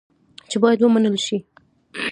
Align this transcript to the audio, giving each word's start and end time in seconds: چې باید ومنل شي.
چې 0.49 0.57
باید 0.63 0.79
ومنل 0.81 1.15
شي. 1.25 1.37